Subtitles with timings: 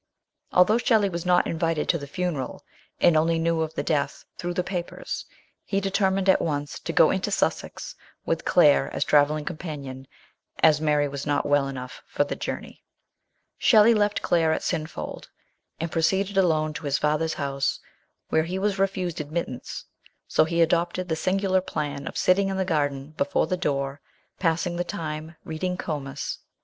[0.51, 2.63] Although Shelley was not invited to the funeral,
[2.99, 5.27] and only knew of the death through the papers,
[5.63, 7.93] he determined at once to go into Sussex,
[8.25, 10.07] with Claire as travelling companion,
[10.63, 12.81] as Mary was not well enough for the journey.
[13.59, 15.27] Shelley left Claire at Slinfold,
[15.79, 17.79] and pro ceeded alone to his father's house,
[18.29, 19.85] where he was refused admittance;
[20.27, 24.01] so he adopted the singular plan of sitting in the garden, before the door,
[24.39, 26.39] passing the time by reading Comus.